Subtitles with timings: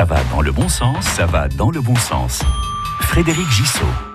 [0.00, 2.40] Ça va dans le bon sens, ça va dans le bon sens.
[3.02, 4.09] Frédéric Gissot.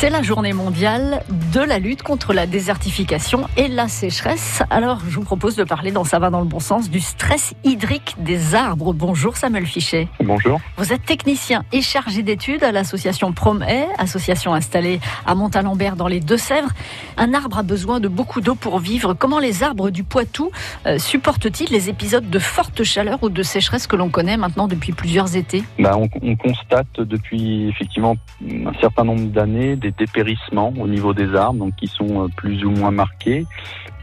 [0.00, 4.62] C'est la journée mondiale de la lutte contre la désertification et la sécheresse.
[4.70, 7.52] Alors, je vous propose de parler dans Ça va dans le bon sens du stress
[7.64, 8.92] hydrique des arbres.
[8.92, 10.06] Bonjour Samuel Fichet.
[10.22, 10.60] Bonjour.
[10.76, 16.20] Vous êtes technicien et chargé d'études à l'association Promet, association installée à Montalembert dans les
[16.20, 16.70] Deux-Sèvres.
[17.16, 19.14] Un arbre a besoin de beaucoup d'eau pour vivre.
[19.14, 20.52] Comment les arbres du Poitou
[20.86, 24.92] euh, supportent-ils les épisodes de forte chaleur ou de sécheresse que l'on connaît maintenant depuis
[24.92, 25.64] plusieurs étés?
[25.80, 28.16] Bah, on, on, constate depuis effectivement
[28.48, 32.64] un certain nombre d'années des dépérissements au niveau des arbres, donc qui sont euh, plus
[32.64, 33.46] ou moins marqués.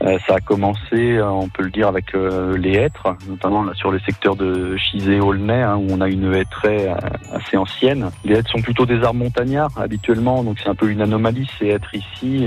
[0.04, 4.00] Euh, ça a commencé, euh, on peut le dire, avec les hêtres, notamment sur le
[4.00, 6.94] secteur de Chizé-Aulnay, hein, où on a une très
[7.32, 8.10] assez ancienne.
[8.24, 11.68] Les hêtres sont plutôt des arbres montagnards habituellement, donc c'est un peu une anomalie ces
[11.68, 12.46] hêtres ici,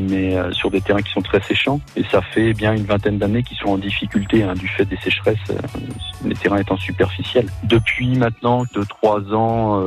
[0.00, 1.80] mais sur des terrains qui sont très séchants.
[1.96, 4.96] Et ça fait bien une vingtaine d'années qu'ils sont en difficulté hein, du fait des
[4.98, 5.38] sécheresses,
[6.24, 7.46] les terrains étant superficiels.
[7.64, 9.80] Depuis maintenant deux trois ans,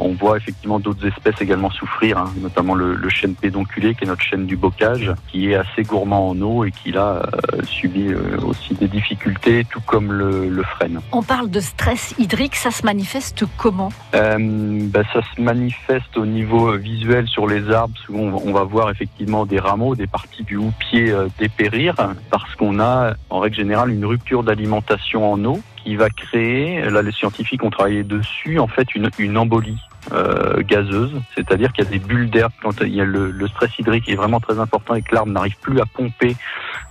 [0.00, 4.06] on voit effectivement d'autres espèces également souffrir, hein, notamment le, le chêne pédonculé, qui est
[4.06, 8.08] notre chêne du bocage, qui est assez gourmand en eau et qui là euh, subit
[8.08, 11.00] euh, aussi des difficultés, tout comme le, le, frêne.
[11.12, 16.26] On parle de stress hydrique, ça se manifeste comment euh, ben, Ça se manifeste au
[16.26, 17.96] niveau visuel sur les arbres.
[18.06, 21.94] Souvent, on va voir effectivement des rameaux, des parties du houppier euh, dépérir,
[22.30, 27.02] parce qu'on a en règle générale une rupture d'alimentation en eau qui va créer, là
[27.02, 29.78] les scientifiques ont travaillé dessus, en fait une, embolie
[30.12, 33.48] euh, gazeuse, c'est-à-dire qu'il y a des bulles d'air quand il y a le, le,
[33.48, 36.36] stress hydrique est vraiment très important et que l'arbre n'arrive plus à pomper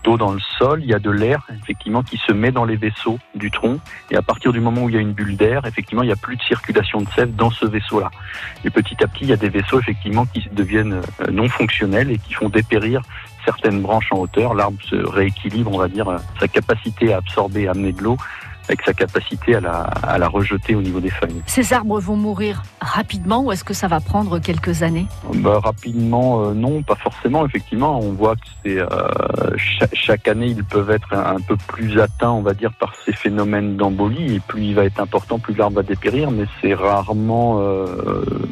[0.03, 2.75] d'eau dans le sol, il y a de l'air effectivement qui se met dans les
[2.75, 5.65] vaisseaux du tronc et à partir du moment où il y a une bulle d'air,
[5.65, 8.09] effectivement il n'y a plus de circulation de sève dans ce vaisseau-là.
[8.63, 12.11] Et petit à petit il y a des vaisseaux effectivement qui deviennent euh, non fonctionnels
[12.11, 13.01] et qui font dépérir
[13.45, 14.53] certaines branches en hauteur.
[14.53, 16.07] L'arbre se rééquilibre, on va dire,
[16.39, 18.17] sa capacité à absorber, à amener de l'eau
[18.67, 21.41] avec sa capacité à la, à la rejeter au niveau des feuilles.
[21.45, 25.07] Ces arbres vont mourir rapidement ou est-ce que ça va prendre quelques années?
[25.35, 27.45] Bah, Rapidement, euh, non, pas forcément.
[27.45, 28.87] Effectivement, on voit que c'est euh,
[29.57, 32.93] chaque, chaque, année, ils peuvent être un, un, peu plus atteints, on va dire, par
[33.05, 34.35] ces phénomènes d'embolie.
[34.35, 37.85] Et plus il va être important, plus l'arbre va dépérir, mais c'est rarement euh,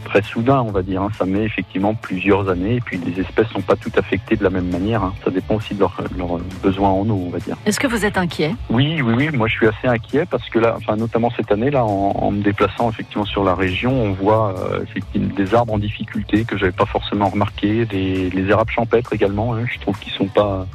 [0.06, 1.02] très soudain, on va dire.
[1.02, 1.10] Hein.
[1.18, 2.76] Ça met effectivement plusieurs années.
[2.76, 5.04] Et puis les espèces sont pas toutes affectées de la même manière.
[5.04, 5.14] Hein.
[5.24, 7.56] Ça dépend aussi de leurs leur besoins en eau, on va dire.
[7.66, 8.56] Est-ce que vous êtes inquiet?
[8.70, 9.30] Oui, oui, oui.
[9.32, 9.99] Moi, je suis assez inquiet
[10.30, 13.92] parce que là, enfin notamment cette année là, en, me déplaçant effectivement sur la région,
[13.92, 14.84] on voit euh,
[15.16, 19.54] des arbres en difficulté que j'avais pas forcément remarqué, des, les érables champêtres également.
[19.54, 20.66] Hein, je trouve qu'ils sont pas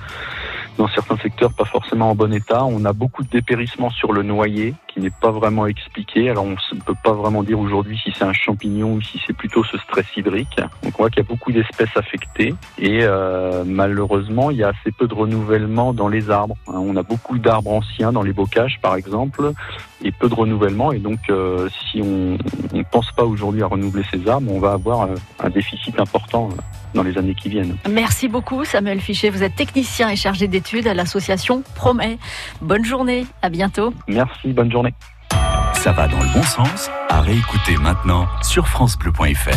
[0.76, 2.64] dans certains secteurs pas forcément en bon état.
[2.64, 6.30] On a beaucoup de dépérissement sur le noyer qui n'est pas vraiment expliqué.
[6.30, 9.32] Alors on ne peut pas vraiment dire aujourd'hui si c'est un champignon ou si c'est
[9.32, 10.56] plutôt ce stress hydrique.
[10.82, 14.68] Donc on voit qu'il y a beaucoup d'espèces affectées et euh, malheureusement il y a
[14.68, 16.56] assez peu de renouvellement dans les arbres.
[16.68, 19.52] On a beaucoup d'arbres anciens dans les bocages par exemple
[20.04, 22.38] et peu de renouvellement et donc euh, si on
[22.76, 26.50] ne pense pas aujourd'hui à renouveler ces arbres, on va avoir euh, un déficit important
[26.94, 27.76] dans les années qui viennent.
[27.90, 32.18] Merci beaucoup Samuel Fichet, vous êtes technicien et chargé d'études à l'association Promet.
[32.60, 33.92] Bonne journée, à bientôt.
[34.06, 34.70] Merci, bonne
[35.74, 39.54] Ça va dans le bon sens, à réécouter maintenant sur francebleu.fr.